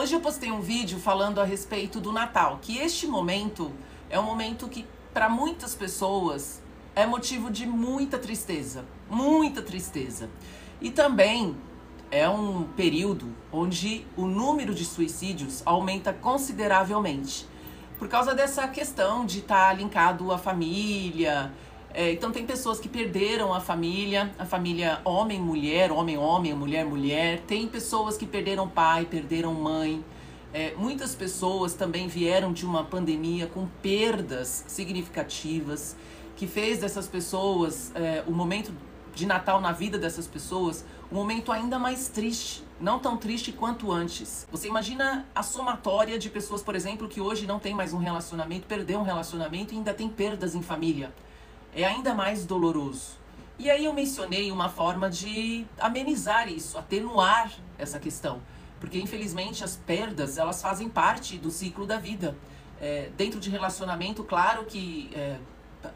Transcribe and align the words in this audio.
Hoje 0.00 0.14
eu 0.14 0.20
postei 0.20 0.52
um 0.52 0.60
vídeo 0.60 0.96
falando 1.00 1.40
a 1.40 1.44
respeito 1.44 1.98
do 1.98 2.12
Natal, 2.12 2.60
que 2.62 2.78
este 2.78 3.04
momento 3.04 3.72
é 4.08 4.16
um 4.16 4.22
momento 4.22 4.68
que 4.68 4.86
para 5.12 5.28
muitas 5.28 5.74
pessoas 5.74 6.62
é 6.94 7.04
motivo 7.04 7.50
de 7.50 7.66
muita 7.66 8.16
tristeza, 8.16 8.84
muita 9.10 9.60
tristeza. 9.60 10.30
E 10.80 10.88
também 10.88 11.56
é 12.12 12.28
um 12.28 12.62
período 12.76 13.34
onde 13.50 14.06
o 14.16 14.24
número 14.24 14.72
de 14.72 14.84
suicídios 14.84 15.64
aumenta 15.66 16.12
consideravelmente. 16.12 17.44
Por 17.98 18.06
causa 18.06 18.36
dessa 18.36 18.68
questão 18.68 19.26
de 19.26 19.40
estar 19.40 19.70
tá 19.70 19.72
linkado 19.72 20.30
à 20.30 20.38
família, 20.38 21.52
é, 21.94 22.12
então 22.12 22.30
tem 22.30 22.44
pessoas 22.46 22.78
que 22.78 22.88
perderam 22.88 23.52
a 23.52 23.60
família, 23.60 24.30
a 24.38 24.44
família 24.44 25.00
homem, 25.04 25.40
mulher, 25.40 25.90
homem, 25.90 26.18
homem, 26.18 26.54
mulher, 26.54 26.84
mulher. 26.84 27.40
Tem 27.46 27.66
pessoas 27.66 28.16
que 28.16 28.26
perderam 28.26 28.68
pai, 28.68 29.06
perderam 29.06 29.54
mãe. 29.54 30.04
É, 30.52 30.74
muitas 30.76 31.14
pessoas 31.14 31.74
também 31.74 32.06
vieram 32.06 32.52
de 32.52 32.64
uma 32.64 32.84
pandemia 32.84 33.46
com 33.46 33.66
perdas 33.82 34.64
significativas, 34.66 35.96
que 36.36 36.46
fez 36.46 36.78
dessas 36.78 37.06
pessoas, 37.06 37.92
é, 37.94 38.22
o 38.26 38.32
momento 38.32 38.72
de 39.14 39.26
Natal 39.26 39.60
na 39.60 39.72
vida 39.72 39.98
dessas 39.98 40.26
pessoas, 40.26 40.84
um 41.10 41.16
momento 41.16 41.50
ainda 41.50 41.78
mais 41.78 42.08
triste, 42.08 42.62
não 42.80 42.98
tão 42.98 43.16
triste 43.16 43.50
quanto 43.50 43.90
antes. 43.90 44.46
Você 44.52 44.68
imagina 44.68 45.26
a 45.34 45.42
somatória 45.42 46.18
de 46.18 46.30
pessoas, 46.30 46.62
por 46.62 46.76
exemplo, 46.76 47.08
que 47.08 47.20
hoje 47.20 47.46
não 47.46 47.58
tem 47.58 47.74
mais 47.74 47.92
um 47.92 47.98
relacionamento, 47.98 48.66
perdeu 48.66 49.00
um 49.00 49.02
relacionamento 49.02 49.74
e 49.74 49.78
ainda 49.78 49.92
tem 49.92 50.08
perdas 50.08 50.54
em 50.54 50.62
família 50.62 51.12
é 51.74 51.84
ainda 51.84 52.14
mais 52.14 52.44
doloroso. 52.44 53.18
E 53.58 53.70
aí 53.70 53.84
eu 53.84 53.92
mencionei 53.92 54.52
uma 54.52 54.68
forma 54.68 55.10
de 55.10 55.66
amenizar 55.80 56.48
isso, 56.48 56.78
atenuar 56.78 57.52
essa 57.76 57.98
questão. 57.98 58.40
Porque 58.78 59.00
infelizmente 59.00 59.64
as 59.64 59.76
perdas, 59.76 60.38
elas 60.38 60.62
fazem 60.62 60.88
parte 60.88 61.36
do 61.36 61.50
ciclo 61.50 61.84
da 61.84 61.98
vida. 61.98 62.36
É, 62.80 63.10
dentro 63.16 63.40
de 63.40 63.50
relacionamento, 63.50 64.22
claro 64.22 64.64
que 64.64 65.10
é, 65.12 65.38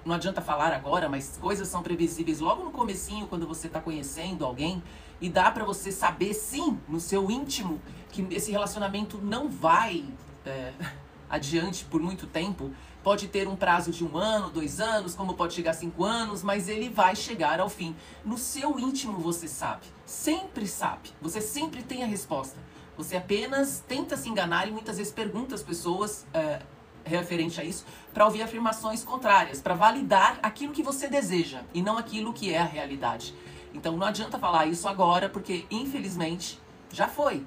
não 0.05 0.15
adianta 0.15 0.41
falar 0.41 0.73
agora, 0.73 1.09
mas 1.09 1.39
coisas 1.41 1.69
são 1.69 1.83
previsíveis 1.83 2.41
logo 2.41 2.65
no 2.65 2.71
comecinho, 2.71 3.27
quando 3.27 3.47
você 3.47 3.69
está 3.69 3.81
conhecendo 3.81 4.45
alguém, 4.45 4.83
e 5.21 5.29
dá 5.29 5.51
para 5.51 5.65
você 5.65 5.93
saber 5.93 6.35
sim, 6.35 6.79
no 6.89 6.99
seu 6.99 7.31
íntimo, 7.31 7.81
que 8.11 8.27
esse 8.31 8.51
relacionamento 8.51 9.19
não 9.19 9.49
vai 9.49 10.05
é, 10.45 10.73
adiante 11.31 11.85
por 11.85 12.01
muito 12.01 12.27
tempo, 12.27 12.73
Pode 13.03 13.27
ter 13.27 13.49
um 13.49 13.57
prazo 13.57 13.91
de 13.91 14.05
um 14.05 14.17
ano, 14.17 14.49
dois 14.49 14.81
anos, 14.81 15.15
como 15.15 15.35
pode 15.35 15.55
chegar 15.55 15.73
a 15.73 15.75
cinco 15.75 16.05
anos, 16.05 16.43
mas 16.43 16.69
ele 16.69 16.89
vai 16.89 17.17
chegar 17.17 17.59
ao 17.59 17.69
fim. 17.69 17.97
No 18.25 18.39
seu 18.39 18.79
íntimo 18.79 19.19
você 19.19 19.49
sabe, 19.49 19.87
sempre 20.07 20.69
sabe, 20.69 21.11
você 21.21 21.41
sempre 21.41 21.83
tem 21.83 22.05
a 22.05 22.07
resposta. 22.07 22.57
Você 22.97 23.17
apenas 23.17 23.83
tenta 23.89 24.17
se 24.17 24.29
enganar 24.29 24.69
e 24.69 24.71
muitas 24.71 24.99
vezes 24.99 25.13
pergunta 25.13 25.55
às 25.55 25.63
pessoas 25.63 26.25
é, 26.33 26.61
referente 27.05 27.61
a 27.61 27.65
isso 27.65 27.85
para 28.15 28.25
ouvir 28.25 28.43
afirmações 28.43 29.03
contrárias, 29.03 29.61
para 29.61 29.75
validar 29.75 30.39
aquilo 30.43 30.73
que 30.73 30.83
você 30.83 31.09
deseja 31.09 31.63
e 31.75 31.83
não 31.83 31.99
aquilo 31.99 32.33
que 32.33 32.53
é 32.53 32.59
a 32.59 32.65
realidade. 32.65 33.35
Então 33.75 33.97
não 33.97 34.07
adianta 34.07 34.39
falar 34.39 34.67
isso 34.67 34.87
agora, 34.87 35.29
porque 35.29 35.65
infelizmente 35.71 36.61
já 36.93 37.09
foi. 37.09 37.45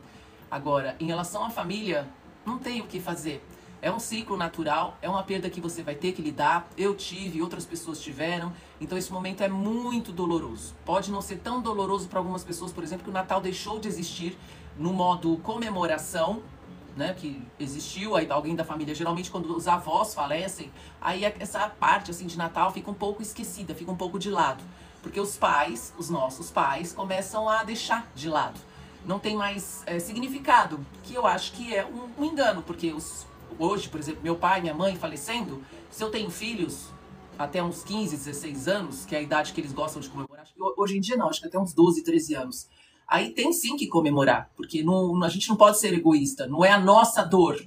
Agora, 0.49 0.95
em 0.99 1.05
relação 1.05 1.45
à 1.45 1.49
família, 1.49 2.07
não 2.45 2.57
tem 2.57 2.81
o 2.81 2.87
que 2.87 2.99
fazer. 2.99 3.43
É 3.85 3.91
um 3.91 3.99
ciclo 3.99 4.35
natural, 4.35 4.97
é 4.99 5.07
uma 5.07 5.21
perda 5.21 5.47
que 5.47 5.61
você 5.61 5.83
vai 5.83 5.93
ter 5.93 6.11
que 6.13 6.19
lidar. 6.19 6.67
Eu 6.75 6.95
tive, 6.95 7.39
outras 7.39 7.67
pessoas 7.67 8.01
tiveram. 8.01 8.51
Então 8.81 8.97
esse 8.97 9.13
momento 9.13 9.43
é 9.43 9.47
muito 9.47 10.11
doloroso. 10.11 10.73
Pode 10.83 11.11
não 11.11 11.21
ser 11.21 11.37
tão 11.37 11.61
doloroso 11.61 12.07
para 12.07 12.17
algumas 12.17 12.43
pessoas, 12.43 12.71
por 12.71 12.83
exemplo, 12.83 13.03
que 13.03 13.11
o 13.11 13.13
Natal 13.13 13.39
deixou 13.39 13.77
de 13.77 13.87
existir 13.87 14.35
no 14.75 14.91
modo 14.91 15.37
comemoração, 15.37 16.41
né, 16.97 17.13
que 17.13 17.39
existiu, 17.59 18.15
aí 18.15 18.27
alguém 18.27 18.55
da 18.55 18.63
família, 18.63 18.95
geralmente 18.95 19.29
quando 19.29 19.55
os 19.55 19.67
avós 19.67 20.15
falecem, 20.15 20.71
aí 20.99 21.23
essa 21.23 21.69
parte 21.69 22.09
assim 22.09 22.25
de 22.25 22.39
Natal 22.39 22.71
fica 22.73 22.89
um 22.89 22.95
pouco 22.95 23.21
esquecida, 23.21 23.75
fica 23.75 23.91
um 23.91 23.95
pouco 23.95 24.17
de 24.17 24.31
lado, 24.31 24.63
porque 25.03 25.19
os 25.19 25.37
pais, 25.37 25.93
os 25.95 26.09
nossos 26.09 26.49
pais, 26.49 26.91
começam 26.91 27.47
a 27.47 27.63
deixar 27.63 28.11
de 28.15 28.29
lado. 28.29 28.59
Não 29.05 29.19
tem 29.19 29.35
mais 29.35 29.83
é, 29.85 29.99
significado, 29.99 30.83
que 31.03 31.13
eu 31.13 31.27
acho 31.27 31.51
que 31.51 31.75
é 31.75 31.85
um, 31.85 32.09
um 32.17 32.25
engano, 32.25 32.63
porque 32.63 32.91
os 32.91 33.27
hoje, 33.57 33.89
por 33.89 33.99
exemplo, 33.99 34.21
meu 34.23 34.35
pai, 34.35 34.61
minha 34.61 34.73
mãe 34.73 34.95
falecendo, 34.95 35.63
se 35.89 36.03
eu 36.03 36.09
tenho 36.09 36.29
filhos 36.29 36.89
até 37.37 37.61
uns 37.61 37.83
15, 37.83 38.17
16 38.17 38.67
anos, 38.67 39.05
que 39.05 39.15
é 39.15 39.19
a 39.19 39.21
idade 39.21 39.53
que 39.53 39.61
eles 39.61 39.73
gostam 39.73 40.01
de 40.01 40.09
comemorar, 40.09 40.45
hoje 40.77 40.97
em 40.97 41.01
dia 41.01 41.17
não, 41.17 41.29
acho 41.29 41.41
que 41.41 41.47
até 41.47 41.59
uns 41.59 41.73
12, 41.73 42.03
13 42.03 42.35
anos. 42.35 42.67
Aí 43.07 43.31
tem 43.31 43.53
sim 43.53 43.77
que 43.77 43.87
comemorar, 43.87 44.49
porque 44.55 44.81
não, 44.81 45.23
a 45.23 45.29
gente 45.29 45.47
não 45.49 45.55
pode 45.55 45.79
ser 45.79 45.93
egoísta, 45.93 46.47
não 46.47 46.65
é 46.65 46.71
a 46.71 46.79
nossa 46.79 47.23
dor 47.23 47.57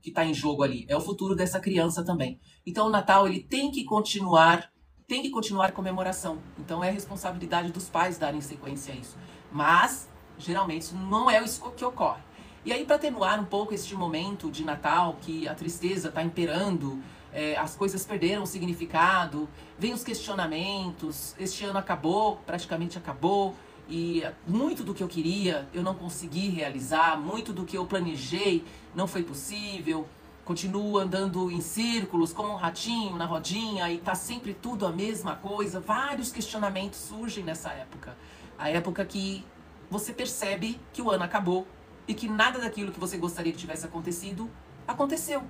que 0.00 0.10
está 0.10 0.24
em 0.24 0.32
jogo 0.32 0.62
ali, 0.62 0.86
é 0.88 0.96
o 0.96 1.00
futuro 1.00 1.34
dessa 1.34 1.58
criança 1.58 2.04
também. 2.04 2.38
Então 2.64 2.86
o 2.86 2.90
Natal 2.90 3.26
ele 3.26 3.40
tem 3.40 3.70
que 3.70 3.84
continuar, 3.84 4.70
tem 5.06 5.22
que 5.22 5.30
continuar 5.30 5.66
a 5.66 5.72
comemoração. 5.72 6.38
Então 6.58 6.84
é 6.84 6.90
responsabilidade 6.90 7.72
dos 7.72 7.88
pais 7.88 8.16
darem 8.16 8.40
sequência 8.40 8.94
a 8.94 8.96
isso. 8.96 9.16
Mas 9.50 10.08
geralmente 10.38 10.94
não 10.94 11.28
é 11.28 11.42
isso 11.42 11.68
que 11.72 11.84
ocorre. 11.84 12.25
E 12.66 12.72
aí, 12.72 12.84
para 12.84 12.96
atenuar 12.96 13.40
um 13.40 13.44
pouco 13.44 13.72
este 13.72 13.94
momento 13.94 14.50
de 14.50 14.64
Natal, 14.64 15.16
que 15.22 15.46
a 15.46 15.54
tristeza 15.54 16.08
está 16.08 16.20
imperando, 16.20 17.00
é, 17.32 17.56
as 17.56 17.76
coisas 17.76 18.04
perderam 18.04 18.42
o 18.42 18.46
significado, 18.46 19.48
vem 19.78 19.92
os 19.92 20.02
questionamentos, 20.02 21.36
este 21.38 21.64
ano 21.64 21.78
acabou, 21.78 22.40
praticamente 22.44 22.98
acabou, 22.98 23.54
e 23.88 24.24
muito 24.48 24.82
do 24.82 24.92
que 24.92 25.00
eu 25.00 25.06
queria 25.06 25.68
eu 25.72 25.80
não 25.80 25.94
consegui 25.94 26.48
realizar, 26.48 27.16
muito 27.16 27.52
do 27.52 27.64
que 27.64 27.78
eu 27.78 27.86
planejei 27.86 28.64
não 28.96 29.06
foi 29.06 29.22
possível. 29.22 30.08
Continuo 30.44 30.98
andando 30.98 31.48
em 31.52 31.60
círculos 31.60 32.32
como 32.32 32.52
um 32.52 32.56
ratinho 32.56 33.14
na 33.14 33.26
rodinha 33.26 33.88
e 33.92 33.98
tá 33.98 34.16
sempre 34.16 34.52
tudo 34.52 34.84
a 34.84 34.90
mesma 34.90 35.36
coisa. 35.36 35.78
Vários 35.78 36.32
questionamentos 36.32 36.98
surgem 36.98 37.44
nessa 37.44 37.70
época. 37.70 38.16
A 38.58 38.68
época 38.68 39.04
que 39.04 39.44
você 39.88 40.12
percebe 40.12 40.80
que 40.92 41.00
o 41.00 41.12
ano 41.12 41.22
acabou, 41.22 41.64
e 42.06 42.14
que 42.14 42.28
nada 42.28 42.58
daquilo 42.58 42.92
que 42.92 43.00
você 43.00 43.16
gostaria 43.16 43.52
que 43.52 43.58
tivesse 43.58 43.86
acontecido 43.86 44.50
aconteceu. 44.86 45.42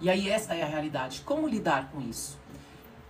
E 0.00 0.08
aí 0.08 0.28
esta 0.28 0.54
é 0.54 0.62
a 0.62 0.66
realidade. 0.66 1.22
Como 1.22 1.46
lidar 1.46 1.90
com 1.90 2.00
isso? 2.00 2.38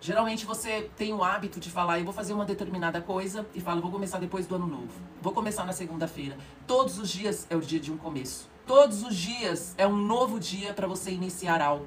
Geralmente 0.00 0.46
você 0.46 0.90
tem 0.96 1.12
o 1.12 1.22
hábito 1.22 1.60
de 1.60 1.70
falar, 1.70 1.98
eu 1.98 2.04
vou 2.04 2.14
fazer 2.14 2.32
uma 2.32 2.46
determinada 2.46 3.02
coisa 3.02 3.46
e 3.54 3.60
fala, 3.60 3.82
vou 3.82 3.90
começar 3.90 4.18
depois 4.18 4.46
do 4.46 4.54
ano 4.54 4.66
novo. 4.66 4.92
Vou 5.20 5.32
começar 5.32 5.64
na 5.66 5.72
segunda-feira. 5.72 6.38
Todos 6.66 6.98
os 6.98 7.10
dias 7.10 7.46
é 7.50 7.54
o 7.54 7.60
dia 7.60 7.78
de 7.78 7.92
um 7.92 7.98
começo. 7.98 8.48
Todos 8.66 9.02
os 9.02 9.14
dias 9.14 9.74
é 9.76 9.86
um 9.86 9.96
novo 9.96 10.40
dia 10.40 10.72
para 10.72 10.86
você 10.86 11.10
iniciar 11.10 11.60
algo. 11.60 11.86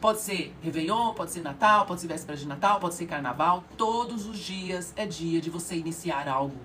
Pode 0.00 0.20
ser 0.20 0.54
Réveillon, 0.62 1.12
pode 1.12 1.32
ser 1.32 1.42
Natal, 1.42 1.84
pode 1.84 2.00
ser 2.00 2.06
véspera 2.06 2.38
de 2.38 2.48
Natal, 2.48 2.80
pode 2.80 2.94
ser 2.94 3.04
Carnaval. 3.04 3.62
Todos 3.76 4.26
os 4.26 4.38
dias 4.38 4.94
é 4.96 5.04
dia 5.04 5.42
de 5.42 5.50
você 5.50 5.76
iniciar 5.76 6.26
algo. 6.26 6.56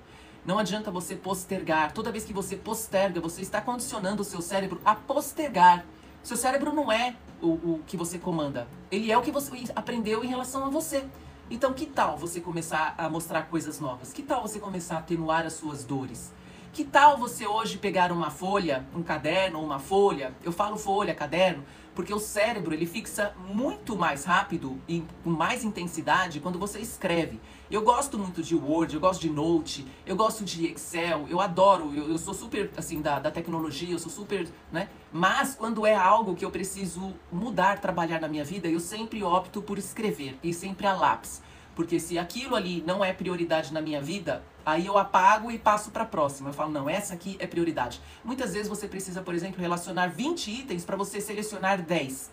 Não 0.46 0.60
adianta 0.60 0.92
você 0.92 1.16
postergar. 1.16 1.92
Toda 1.92 2.12
vez 2.12 2.24
que 2.24 2.32
você 2.32 2.56
posterga, 2.56 3.20
você 3.20 3.42
está 3.42 3.60
condicionando 3.60 4.22
o 4.22 4.26
seu 4.26 4.42
cérebro 4.42 4.80
a 4.86 4.94
postergar. 4.94 5.84
Seu 6.22 6.38
cérebro 6.38 6.72
não 6.72 6.92
é 6.92 7.16
o, 7.42 7.48
o 7.48 7.82
que 7.88 7.98
você 7.98 8.20
comanda. 8.20 8.68
Ele 8.92 9.12
é 9.12 9.18
o 9.18 9.24
que 9.24 9.32
você 9.32 9.52
aprendeu 9.76 10.24
em 10.24 10.28
relação 10.28 10.64
a 10.64 10.70
você. 10.70 11.04
Então, 11.50 11.74
que 11.74 11.88
tal 11.88 12.16
você 12.16 12.40
começar 12.40 12.94
a 12.96 13.10
mostrar 13.10 13.44
coisas 13.44 13.80
novas? 13.80 14.14
Que 14.14 14.22
tal 14.22 14.44
você 14.44 14.60
começar 14.60 14.98
a 14.98 15.00
atenuar 15.00 15.48
as 15.48 15.54
suas 15.54 15.84
dores? 15.84 16.32
Que 16.72 16.84
tal 16.84 17.18
você 17.18 17.48
hoje 17.48 17.78
pegar 17.80 18.12
uma 18.12 18.30
folha, 18.30 18.86
um 18.94 19.02
caderno 19.02 19.60
ou 19.60 19.66
uma 19.66 19.80
folha? 19.80 20.34
Eu 20.44 20.52
falo 20.52 20.78
folha, 20.78 21.16
caderno, 21.16 21.64
porque 21.96 22.14
o 22.14 22.20
cérebro 22.20 22.74
ele 22.74 22.86
fixa 22.86 23.34
muito 23.48 23.96
mais 23.96 24.26
rápido 24.26 24.80
e 24.88 25.04
com 25.24 25.30
mais 25.30 25.64
intensidade 25.64 26.42
quando 26.42 26.60
você 26.60 26.80
escreve. 26.80 27.40
Eu 27.72 27.82
gosto 27.82 28.20
muito 28.20 28.44
de 28.44 28.54
Word, 28.54 28.94
eu 28.94 29.00
gosto 29.00 29.22
de 29.22 29.30
Note, 29.30 29.88
eu 30.06 30.16
gosto 30.16 30.44
de 30.44 30.68
Excel, 30.68 31.26
eu 31.30 31.40
adoro, 31.40 31.92
eu, 31.96 32.10
eu 32.10 32.18
sou 32.18 32.34
super 32.34 32.70
assim 32.78 33.02
da, 33.02 33.20
da 33.20 33.32
tecnologia, 33.32 33.94
eu 33.94 34.00
sou 34.00 34.12
super, 34.12 34.48
né? 34.72 34.90
Mas 35.12 35.56
quando 35.56 35.86
é 35.86 35.96
algo 35.96 36.36
que 36.36 36.44
eu 36.44 36.52
preciso 36.52 37.16
mudar, 37.32 37.80
trabalhar 37.80 38.20
na 38.20 38.28
minha 38.28 38.44
vida, 38.44 38.68
eu 38.68 38.80
sempre 38.80 39.24
opto 39.24 39.62
por 39.62 39.78
escrever 39.80 40.38
e 40.44 40.54
sempre 40.54 40.86
a 40.86 40.94
lápis. 40.94 41.42
Porque 41.74 42.00
se 42.00 42.20
aquilo 42.20 42.56
ali 42.56 42.84
não 42.86 43.04
é 43.04 43.14
prioridade 43.14 43.74
na 43.74 43.82
minha 43.82 44.02
vida, 44.02 44.44
aí 44.66 44.86
eu 44.88 44.98
apago 44.98 45.52
e 45.52 45.60
passo 45.60 45.92
para 45.92 46.04
a 46.04 46.08
próxima. 46.08 46.50
Eu 46.50 46.54
falo, 46.54 46.72
não, 46.72 46.90
essa 46.90 47.14
aqui 47.14 47.38
é 47.40 47.46
prioridade. 47.46 48.02
Muitas 48.24 48.54
vezes 48.54 48.68
você 48.68 48.88
precisa, 48.88 49.22
por 49.22 49.36
exemplo, 49.36 49.62
relacionar 49.62 50.08
20 50.08 50.50
itens 50.50 50.84
para 50.84 50.98
você 50.98 51.22
selecionar 51.22 51.82
10. 51.82 52.32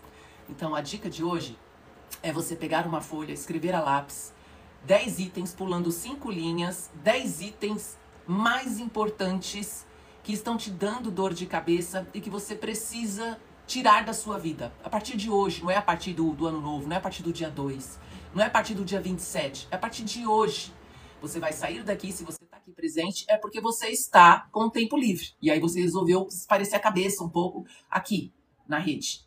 Então 0.49 0.73
a 0.73 0.81
dica 0.81 1.09
de 1.09 1.23
hoje 1.23 1.57
é 2.21 2.31
você 2.31 2.55
pegar 2.55 2.87
uma 2.87 3.01
folha, 3.01 3.31
escrever 3.31 3.75
a 3.75 3.81
lápis, 3.81 4.33
10 4.85 5.19
itens 5.19 5.53
pulando 5.53 5.91
5 5.91 6.29
linhas, 6.31 6.89
10 6.95 7.41
itens 7.41 7.97
mais 8.25 8.79
importantes 8.79 9.85
que 10.23 10.33
estão 10.33 10.57
te 10.57 10.69
dando 10.69 11.11
dor 11.11 11.33
de 11.33 11.45
cabeça 11.45 12.07
e 12.13 12.21
que 12.21 12.29
você 12.29 12.55
precisa 12.55 13.37
tirar 13.67 14.03
da 14.03 14.13
sua 14.13 14.37
vida. 14.37 14.73
A 14.83 14.89
partir 14.89 15.17
de 15.17 15.29
hoje, 15.29 15.61
não 15.61 15.71
é 15.71 15.77
a 15.77 15.81
partir 15.81 16.13
do, 16.13 16.31
do 16.31 16.47
ano 16.47 16.61
novo, 16.61 16.87
não 16.87 16.95
é 16.95 16.99
a 16.99 17.01
partir 17.01 17.23
do 17.23 17.31
dia 17.31 17.49
2. 17.49 17.99
Não 18.33 18.43
é 18.43 18.47
a 18.47 18.49
partir 18.49 18.73
do 18.73 18.83
dia 18.83 18.99
27, 18.99 19.67
é 19.69 19.75
a 19.75 19.77
partir 19.77 20.03
de 20.03 20.25
hoje. 20.25 20.73
Você 21.23 21.39
vai 21.39 21.53
sair 21.53 21.85
daqui, 21.85 22.11
se 22.11 22.25
você 22.25 22.43
está 22.43 22.57
aqui 22.57 22.73
presente 22.73 23.23
é 23.29 23.37
porque 23.37 23.61
você 23.61 23.87
está 23.87 24.45
com 24.51 24.69
tempo 24.69 24.97
livre. 24.97 25.29
E 25.41 25.49
aí 25.49 25.57
você 25.57 25.79
resolveu 25.79 26.27
parecer 26.49 26.75
a 26.75 26.81
cabeça 26.81 27.23
um 27.23 27.29
pouco 27.29 27.65
aqui 27.89 28.33
na 28.67 28.77
rede. 28.77 29.21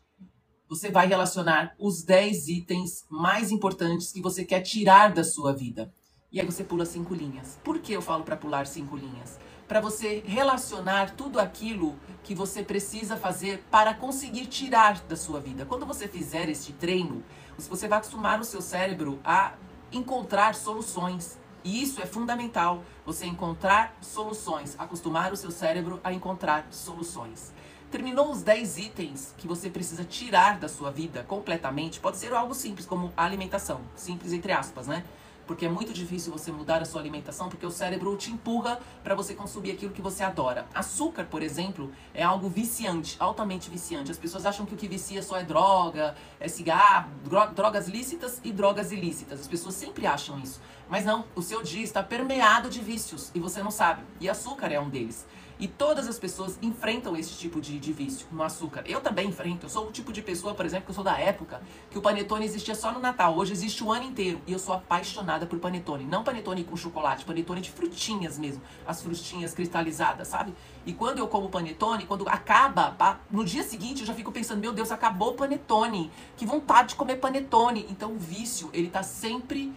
Você 0.69 0.91
vai 0.91 1.07
relacionar 1.07 1.73
os 1.79 2.03
10 2.03 2.49
itens 2.49 3.03
mais 3.09 3.49
importantes 3.49 4.11
que 4.11 4.21
você 4.21 4.45
quer 4.45 4.61
tirar 4.61 5.11
da 5.11 5.23
sua 5.23 5.55
vida. 5.55 5.91
E 6.31 6.39
aí 6.39 6.45
você 6.45 6.63
pula 6.63 6.85
cinco 6.85 7.15
linhas. 7.15 7.57
Por 7.63 7.79
que 7.79 7.93
eu 7.93 8.01
falo 8.03 8.23
para 8.23 8.37
pular 8.37 8.67
cinco 8.67 8.95
linhas? 8.95 9.39
Para 9.67 9.81
você 9.81 10.21
relacionar 10.23 11.15
tudo 11.15 11.39
aquilo 11.39 11.97
que 12.23 12.35
você 12.35 12.61
precisa 12.61 13.17
fazer 13.17 13.63
para 13.71 13.95
conseguir 13.95 14.45
tirar 14.45 15.01
da 15.05 15.15
sua 15.15 15.39
vida. 15.39 15.65
Quando 15.65 15.83
você 15.83 16.07
fizer 16.07 16.47
este 16.47 16.73
treino, 16.73 17.23
você 17.57 17.87
vai 17.87 17.97
acostumar 17.97 18.39
o 18.39 18.45
seu 18.45 18.61
cérebro 18.61 19.19
a 19.23 19.55
encontrar 19.91 20.53
soluções. 20.53 21.39
E 21.67 21.83
isso 21.83 22.01
é 22.01 22.05
fundamental, 22.05 22.81
você 23.05 23.25
encontrar 23.25 23.93
soluções, 23.99 24.73
acostumar 24.79 25.33
o 25.33 25.35
seu 25.35 25.51
cérebro 25.51 25.99
a 26.01 26.13
encontrar 26.13 26.65
soluções. 26.71 27.51
Terminou 27.91 28.31
os 28.31 28.41
10 28.41 28.77
itens 28.77 29.35
que 29.37 29.49
você 29.49 29.69
precisa 29.69 30.05
tirar 30.05 30.59
da 30.59 30.69
sua 30.69 30.91
vida 30.91 31.25
completamente? 31.27 31.99
Pode 31.99 32.15
ser 32.15 32.33
algo 32.33 32.53
simples, 32.53 32.85
como 32.85 33.11
alimentação. 33.17 33.81
Simples 33.97 34.31
entre 34.31 34.53
aspas, 34.53 34.87
né? 34.87 35.03
Porque 35.47 35.65
é 35.65 35.69
muito 35.69 35.93
difícil 35.93 36.31
você 36.31 36.51
mudar 36.51 36.81
a 36.81 36.85
sua 36.85 36.99
alimentação, 36.99 37.47
porque 37.47 37.65
o 37.65 37.71
cérebro 37.71 38.15
te 38.17 38.29
empurra 38.29 38.79
para 39.03 39.15
você 39.15 39.33
consumir 39.33 39.71
aquilo 39.71 39.93
que 39.93 40.01
você 40.01 40.23
adora. 40.23 40.67
Açúcar, 40.75 41.23
por 41.23 41.41
exemplo, 41.41 41.91
é 42.13 42.21
algo 42.21 42.49
viciante, 42.49 43.15
altamente 43.17 43.69
viciante. 43.69 44.11
As 44.11 44.17
pessoas 44.17 44.45
acham 44.45 44.65
que 44.65 44.73
o 44.73 44.77
que 44.77 44.87
vicia 44.87 45.23
só 45.23 45.37
é 45.37 45.43
droga, 45.43 46.15
é 46.39 46.49
cigarro, 46.49 47.09
drogas 47.55 47.87
lícitas 47.87 48.41
e 48.43 48.51
drogas 48.51 48.91
ilícitas. 48.91 49.39
As 49.39 49.47
pessoas 49.47 49.73
sempre 49.73 50.05
acham 50.05 50.37
isso. 50.39 50.61
Mas 50.89 51.05
não, 51.05 51.25
o 51.33 51.41
seu 51.41 51.63
dia 51.63 51.83
está 51.83 52.03
permeado 52.03 52.69
de 52.69 52.81
vícios 52.81 53.31
e 53.33 53.39
você 53.39 53.63
não 53.63 53.71
sabe. 53.71 54.03
E 54.19 54.29
açúcar 54.29 54.67
é 54.67 54.79
um 54.79 54.89
deles. 54.89 55.25
E 55.59 55.67
todas 55.67 56.07
as 56.07 56.19
pessoas 56.19 56.57
enfrentam 56.61 57.15
esse 57.17 57.33
tipo 57.33 57.59
de, 57.59 57.79
de 57.79 57.91
vício 57.91 58.27
no 58.31 58.43
açúcar. 58.43 58.83
Eu 58.85 59.01
também 59.01 59.27
enfrento. 59.27 59.65
Eu 59.65 59.69
sou 59.69 59.87
o 59.87 59.91
tipo 59.91 60.13
de 60.13 60.21
pessoa, 60.21 60.53
por 60.53 60.65
exemplo, 60.65 60.85
que 60.85 60.91
eu 60.91 60.95
sou 60.95 61.03
da 61.03 61.19
época 61.19 61.61
que 61.89 61.97
o 61.97 62.01
panetone 62.01 62.45
existia 62.45 62.75
só 62.75 62.91
no 62.91 62.99
Natal. 62.99 63.35
Hoje 63.35 63.53
existe 63.53 63.83
o 63.83 63.91
ano 63.91 64.05
inteiro. 64.05 64.39
E 64.45 64.53
eu 64.53 64.59
sou 64.59 64.75
apaixonada 64.75 65.45
por 65.45 65.57
panetone. 65.59 66.05
Não 66.05 66.23
panetone 66.23 66.63
com 66.63 66.75
chocolate, 66.75 67.25
panetone 67.25 67.61
de 67.61 67.71
frutinhas 67.71 68.37
mesmo. 68.37 68.61
As 68.85 69.01
frutinhas 69.01 69.53
cristalizadas, 69.53 70.27
sabe? 70.27 70.53
E 70.85 70.93
quando 70.93 71.19
eu 71.19 71.27
como 71.27 71.49
panetone, 71.49 72.05
quando 72.05 72.27
acaba, 72.29 72.95
no 73.31 73.43
dia 73.43 73.63
seguinte 73.63 74.01
eu 74.01 74.07
já 74.07 74.13
fico 74.13 74.31
pensando, 74.31 74.59
meu 74.59 74.73
Deus, 74.73 74.91
acabou 74.91 75.31
o 75.31 75.33
panetone. 75.33 76.11
Que 76.35 76.45
vontade 76.45 76.89
de 76.89 76.95
comer 76.95 77.17
panetone. 77.17 77.87
Então 77.89 78.13
o 78.13 78.17
vício, 78.17 78.69
ele 78.73 78.89
tá 78.89 79.01
sempre 79.01 79.73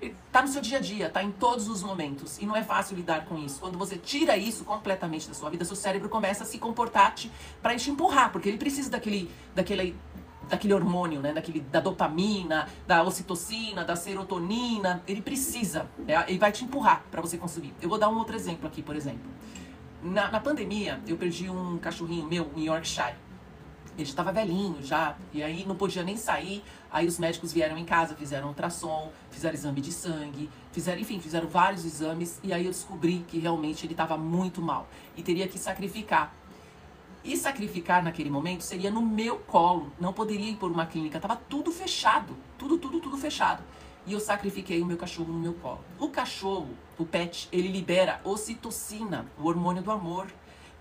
Está 0.00 0.42
no 0.42 0.48
seu 0.48 0.60
dia 0.60 0.78
a 0.78 0.80
dia, 0.80 1.06
está 1.06 1.22
em 1.22 1.30
todos 1.32 1.68
os 1.68 1.82
momentos. 1.82 2.38
E 2.38 2.46
não 2.46 2.54
é 2.54 2.62
fácil 2.62 2.96
lidar 2.96 3.24
com 3.24 3.38
isso. 3.38 3.60
Quando 3.60 3.78
você 3.78 3.96
tira 3.96 4.36
isso 4.36 4.64
completamente 4.64 5.28
da 5.28 5.34
sua 5.34 5.48
vida, 5.48 5.64
seu 5.64 5.76
cérebro 5.76 6.08
começa 6.08 6.44
a 6.44 6.46
se 6.46 6.58
comportar 6.58 7.14
para 7.62 7.76
te 7.76 7.90
empurrar, 7.90 8.30
porque 8.30 8.48
ele 8.48 8.58
precisa 8.58 8.90
daquele, 8.90 9.30
daquele, 9.54 9.96
daquele 10.48 10.74
hormônio, 10.74 11.20
né? 11.20 11.32
daquele, 11.32 11.60
da 11.60 11.80
dopamina, 11.80 12.68
da 12.86 13.02
ocitocina, 13.02 13.84
da 13.84 13.96
serotonina. 13.96 15.02
Ele 15.06 15.22
precisa, 15.22 15.88
né? 15.98 16.24
ele 16.28 16.38
vai 16.38 16.52
te 16.52 16.64
empurrar 16.64 17.04
para 17.10 17.22
você 17.22 17.38
consumir. 17.38 17.72
Eu 17.80 17.88
vou 17.88 17.98
dar 17.98 18.10
um 18.10 18.18
outro 18.18 18.36
exemplo 18.36 18.66
aqui, 18.66 18.82
por 18.82 18.94
exemplo. 18.94 19.30
Na, 20.02 20.30
na 20.30 20.40
pandemia, 20.40 21.00
eu 21.06 21.16
perdi 21.16 21.48
um 21.48 21.78
cachorrinho 21.78 22.26
meu, 22.28 22.50
um 22.54 22.60
Yorkshire. 22.60 23.16
Ele 23.96 24.08
estava 24.08 24.30
velhinho 24.30 24.82
já, 24.82 25.16
e 25.32 25.42
aí 25.42 25.64
não 25.66 25.74
podia 25.74 26.02
nem 26.02 26.16
sair. 26.16 26.62
Aí 26.90 27.06
os 27.06 27.18
médicos 27.18 27.52
vieram 27.52 27.78
em 27.78 27.84
casa, 27.84 28.14
fizeram 28.14 28.48
ultrassom, 28.48 29.10
fizeram 29.30 29.54
exame 29.54 29.80
de 29.80 29.92
sangue, 29.92 30.50
fizeram, 30.72 31.00
enfim, 31.00 31.18
fizeram 31.18 31.48
vários 31.48 31.84
exames. 31.84 32.38
E 32.42 32.52
aí 32.52 32.64
eu 32.64 32.70
descobri 32.70 33.24
que 33.26 33.38
realmente 33.38 33.86
ele 33.86 33.94
estava 33.94 34.16
muito 34.16 34.60
mal 34.60 34.86
e 35.16 35.22
teria 35.22 35.48
que 35.48 35.58
sacrificar. 35.58 36.34
E 37.24 37.36
sacrificar 37.36 38.04
naquele 38.04 38.30
momento 38.30 38.62
seria 38.62 38.90
no 38.90 39.02
meu 39.02 39.38
colo, 39.38 39.92
não 39.98 40.12
poderia 40.12 40.50
ir 40.50 40.56
por 40.56 40.70
uma 40.70 40.86
clínica, 40.86 41.18
estava 41.18 41.34
tudo 41.34 41.72
fechado, 41.72 42.36
tudo, 42.56 42.78
tudo, 42.78 43.00
tudo 43.00 43.16
fechado. 43.16 43.64
E 44.06 44.12
eu 44.12 44.20
sacrifiquei 44.20 44.80
o 44.80 44.86
meu 44.86 44.96
cachorro 44.96 45.32
no 45.32 45.38
meu 45.40 45.54
colo. 45.54 45.80
O 45.98 46.08
cachorro, 46.08 46.68
o 46.96 47.04
pet, 47.04 47.48
ele 47.50 47.66
libera 47.66 48.20
ocitocina, 48.22 49.26
o 49.36 49.48
hormônio 49.48 49.82
do 49.82 49.90
amor. 49.90 50.28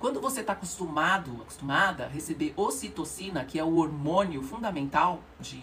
Quando 0.06 0.22
você 0.22 0.42
está 0.42 0.54
acostumado, 0.54 1.42
acostumada 1.42 2.06
a 2.06 2.08
receber 2.08 2.54
ocitocina, 2.56 3.44
que 3.44 3.58
é 3.58 3.64
o 3.64 3.76
hormônio 3.78 4.44
fundamental 4.44 5.20
de, 5.40 5.60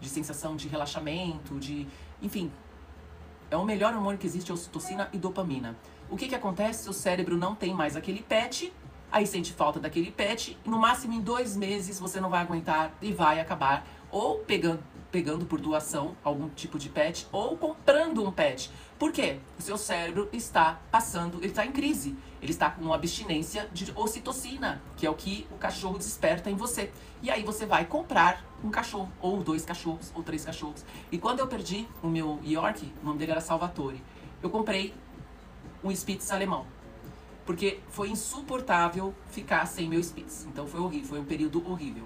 de 0.00 0.08
sensação 0.08 0.56
de 0.56 0.68
relaxamento, 0.68 1.60
de. 1.60 1.86
Enfim, 2.22 2.50
é 3.50 3.58
o 3.58 3.62
melhor 3.62 3.92
hormônio 3.92 4.18
que 4.18 4.26
existe, 4.26 4.50
ocitocina 4.50 5.10
e 5.12 5.18
dopamina. 5.18 5.76
O 6.08 6.16
que, 6.16 6.28
que 6.28 6.34
acontece? 6.34 6.84
Seu 6.84 6.94
cérebro 6.94 7.36
não 7.36 7.54
tem 7.54 7.74
mais 7.74 7.94
aquele 7.94 8.22
PET, 8.22 8.72
aí 9.12 9.26
sente 9.26 9.52
falta 9.52 9.78
daquele 9.78 10.10
PET, 10.10 10.56
no 10.64 10.78
máximo 10.78 11.12
em 11.12 11.20
dois 11.20 11.54
meses 11.54 12.00
você 12.00 12.18
não 12.22 12.30
vai 12.30 12.40
aguentar 12.40 12.90
e 13.02 13.12
vai 13.12 13.38
acabar 13.38 13.86
ou 14.10 14.38
pegando 14.38 14.82
pegando 15.14 15.46
por 15.46 15.60
doação 15.60 16.16
algum 16.24 16.48
tipo 16.48 16.76
de 16.76 16.88
pet 16.88 17.28
ou 17.30 17.56
comprando 17.56 18.26
um 18.26 18.32
pet. 18.32 18.68
Por 18.98 19.12
quê? 19.12 19.38
O 19.56 19.62
seu 19.62 19.78
cérebro 19.78 20.28
está 20.32 20.80
passando, 20.90 21.38
ele 21.38 21.46
está 21.46 21.64
em 21.64 21.70
crise. 21.70 22.16
Ele 22.42 22.50
está 22.50 22.68
com 22.68 22.82
uma 22.82 22.96
abstinência 22.96 23.70
de 23.72 23.92
ocitocina, 23.94 24.82
que 24.96 25.06
é 25.06 25.10
o 25.10 25.14
que 25.14 25.46
o 25.52 25.54
cachorro 25.56 25.98
desperta 25.98 26.50
em 26.50 26.56
você. 26.56 26.90
E 27.22 27.30
aí 27.30 27.44
você 27.44 27.64
vai 27.64 27.84
comprar 27.84 28.44
um 28.64 28.70
cachorro, 28.70 29.08
ou 29.20 29.40
dois 29.40 29.64
cachorros, 29.64 30.10
ou 30.16 30.24
três 30.24 30.44
cachorros. 30.44 30.84
E 31.12 31.16
quando 31.16 31.38
eu 31.38 31.46
perdi 31.46 31.86
o 32.02 32.08
meu 32.08 32.40
York, 32.44 32.92
o 33.00 33.06
nome 33.06 33.20
dele 33.20 33.30
era 33.30 33.40
Salvatore, 33.40 34.02
eu 34.42 34.50
comprei 34.50 34.92
um 35.84 35.92
Spitz 35.92 36.32
alemão. 36.32 36.66
Porque 37.46 37.78
foi 37.88 38.10
insuportável 38.10 39.14
ficar 39.30 39.64
sem 39.66 39.88
meu 39.88 40.02
Spitz. 40.02 40.44
Então 40.46 40.66
foi 40.66 40.80
horrível, 40.80 41.10
foi 41.10 41.20
um 41.20 41.24
período 41.24 41.64
horrível. 41.70 42.02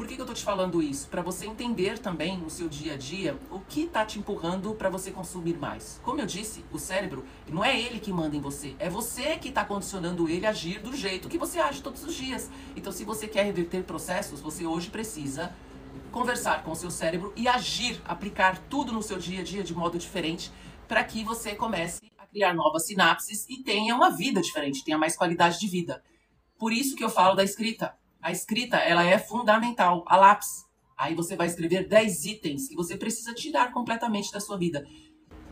Por 0.00 0.06
que, 0.06 0.16
que 0.16 0.22
eu 0.22 0.26
tô 0.26 0.32
te 0.32 0.42
falando 0.42 0.82
isso? 0.82 1.08
Para 1.08 1.20
você 1.20 1.44
entender 1.44 1.98
também 1.98 2.38
no 2.38 2.48
seu 2.48 2.70
dia 2.70 2.94
a 2.94 2.96
dia 2.96 3.38
o 3.50 3.60
que 3.60 3.86
tá 3.86 4.02
te 4.02 4.18
empurrando 4.18 4.74
para 4.74 4.88
você 4.88 5.10
consumir 5.10 5.58
mais. 5.58 6.00
Como 6.02 6.18
eu 6.18 6.24
disse, 6.24 6.64
o 6.72 6.78
cérebro 6.78 7.22
não 7.46 7.62
é 7.62 7.78
ele 7.78 8.00
que 8.00 8.10
manda 8.10 8.34
em 8.34 8.40
você, 8.40 8.74
é 8.78 8.88
você 8.88 9.36
que 9.36 9.50
está 9.50 9.62
condicionando 9.62 10.26
ele 10.26 10.46
a 10.46 10.50
agir 10.50 10.80
do 10.80 10.96
jeito 10.96 11.28
que 11.28 11.36
você 11.36 11.58
age 11.60 11.82
todos 11.82 12.02
os 12.02 12.14
dias. 12.14 12.50
Então, 12.74 12.90
se 12.90 13.04
você 13.04 13.28
quer 13.28 13.44
reverter 13.44 13.84
processos, 13.84 14.40
você 14.40 14.64
hoje 14.64 14.88
precisa 14.88 15.54
conversar 16.10 16.64
com 16.64 16.70
o 16.70 16.76
seu 16.76 16.90
cérebro 16.90 17.34
e 17.36 17.46
agir, 17.46 18.00
aplicar 18.06 18.56
tudo 18.70 18.92
no 18.92 19.02
seu 19.02 19.18
dia 19.18 19.40
a 19.40 19.44
dia 19.44 19.62
de 19.62 19.74
modo 19.74 19.98
diferente 19.98 20.50
para 20.88 21.04
que 21.04 21.22
você 21.22 21.54
comece 21.54 22.10
a 22.16 22.24
criar 22.26 22.54
novas 22.54 22.86
sinapses 22.86 23.46
e 23.50 23.62
tenha 23.62 23.94
uma 23.94 24.08
vida 24.08 24.40
diferente, 24.40 24.82
tenha 24.82 24.96
mais 24.96 25.14
qualidade 25.14 25.60
de 25.60 25.68
vida. 25.68 26.02
Por 26.58 26.72
isso 26.72 26.96
que 26.96 27.04
eu 27.04 27.10
falo 27.10 27.34
da 27.34 27.44
escrita. 27.44 27.99
A 28.22 28.30
escrita, 28.30 28.76
ela 28.76 29.02
é 29.02 29.18
fundamental, 29.18 30.04
a 30.06 30.14
lápis. 30.14 30.66
Aí 30.96 31.14
você 31.14 31.34
vai 31.34 31.46
escrever 31.46 31.88
10 31.88 32.26
itens 32.26 32.68
que 32.68 32.76
você 32.76 32.94
precisa 32.94 33.32
tirar 33.32 33.72
completamente 33.72 34.30
da 34.30 34.38
sua 34.38 34.58
vida. 34.58 34.86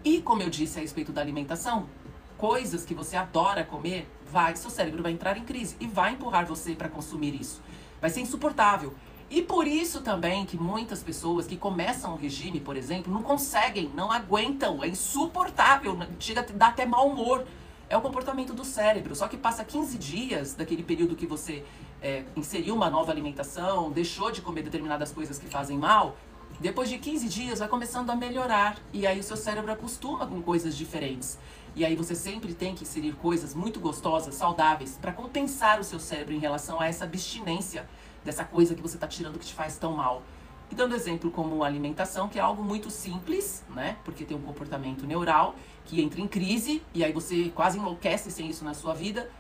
E 0.05 0.21
como 0.21 0.43
eu 0.43 0.51
disse 0.51 0.79
a 0.79 0.83
respeito 0.83 1.11
da 1.11 1.23
alimentação, 1.23 1.89
coisas 2.37 2.85
que 2.85 2.93
você 2.93 3.17
adora 3.17 3.65
comer, 3.65 4.07
vai, 4.31 4.55
seu 4.55 4.69
cérebro 4.69 5.03
vai 5.03 5.13
entrar 5.13 5.39
em 5.39 5.45
crise 5.45 5.77
e 5.81 5.87
vai 5.87 6.13
empurrar 6.13 6.45
você 6.45 6.75
para 6.75 6.91
consumir 6.91 7.35
isso. 7.41 7.63
Vai 8.03 8.11
ser 8.11 8.21
insuportável. 8.21 8.95
E 9.31 9.41
por 9.41 9.67
isso 9.67 10.03
também 10.03 10.45
que 10.45 10.59
muitas 10.59 11.03
pessoas 11.03 11.47
que 11.47 11.57
começam 11.57 12.13
o 12.13 12.17
regime, 12.17 12.61
por 12.61 12.77
exemplo, 12.77 13.11
não 13.11 13.23
conseguem, 13.23 13.91
não 13.95 14.13
aguentam, 14.13 14.85
é 14.85 14.89
insuportável, 14.89 15.99
chega 16.21 16.43
a 16.43 16.45
dar 16.45 16.69
até 16.69 16.85
mau 16.85 17.09
humor. 17.09 17.47
É 17.89 17.97
o 17.97 18.03
comportamento 18.03 18.53
do 18.53 18.65
cérebro. 18.65 19.17
Só 19.17 19.27
que 19.27 19.39
passa 19.39 19.65
15 19.65 19.97
dias 19.97 20.55
daquele 20.55 20.83
período 20.83 21.17
que 21.17 21.27
você 21.27 21.65
é, 22.03 22.25
inseriu 22.37 22.75
uma 22.75 22.89
nova 22.89 23.11
alimentação, 23.11 23.91
deixou 23.91 24.31
de 24.31 24.41
comer 24.41 24.63
determinadas 24.63 25.13
coisas 25.13 25.39
que 25.39 25.47
fazem 25.47 25.79
mal. 25.79 26.17
Depois 26.61 26.89
de 26.89 26.99
15 26.99 27.29
dias 27.29 27.59
vai 27.59 27.69
começando 27.69 28.11
a 28.11 28.17
melhorar. 28.17 28.79
E 28.93 29.07
aí 29.07 29.21
o 29.21 29.23
seu 29.23 29.37
cérebro 29.37 29.73
acostuma 29.73 30.27
com 30.27 30.43
coisas 30.43 30.77
diferentes. 30.77 31.39
E 31.75 31.85
aí 31.85 31.95
você 31.95 32.15
sempre 32.15 32.55
tem 32.55 32.75
que 32.75 32.83
inserir 32.83 33.13
coisas 33.13 33.55
muito 33.55 33.79
gostosas, 33.79 34.35
saudáveis, 34.35 34.99
para 35.01 35.13
compensar 35.13 35.79
o 35.79 35.85
seu 35.85 36.01
cérebro 36.01 36.35
em 36.35 36.39
relação 36.39 36.81
a 36.81 36.87
essa 36.87 37.05
abstinência 37.05 37.89
dessa 38.25 38.45
coisa 38.45 38.75
que 38.75 38.83
você 38.83 38.97
está 38.97 39.07
tirando 39.07 39.39
que 39.39 39.47
te 39.47 39.55
faz 39.55 39.79
tão 39.79 39.93
mal. 39.93 40.23
E 40.71 40.75
dando 40.75 40.95
exemplo 40.95 41.31
como 41.31 41.65
alimentação, 41.65 42.29
que 42.29 42.39
é 42.39 42.43
algo 42.43 42.63
muito 42.63 42.91
simples, 42.91 43.65
né? 43.71 43.97
Porque 44.05 44.25
tem 44.25 44.37
um 44.37 44.43
comportamento 44.43 45.07
neural 45.07 45.55
que 45.85 46.03
entra 46.03 46.21
em 46.21 46.29
crise 46.29 46.83
e 46.93 47.03
aí 47.03 47.13
você 47.13 47.51
quase 47.55 47.79
enlouquece 47.79 48.31
sem 48.31 48.49
isso 48.49 48.65
na 48.65 48.75
sua 48.75 48.93
vida. 48.93 49.31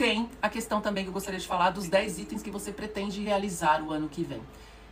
Tem 0.00 0.30
a 0.40 0.48
questão 0.48 0.80
também 0.80 1.04
que 1.04 1.10
eu 1.10 1.12
gostaria 1.12 1.38
de 1.38 1.46
falar 1.46 1.68
dos 1.68 1.86
10 1.86 2.20
itens 2.20 2.42
que 2.42 2.50
você 2.50 2.72
pretende 2.72 3.22
realizar 3.22 3.82
o 3.82 3.92
ano 3.92 4.08
que 4.08 4.24
vem. 4.24 4.40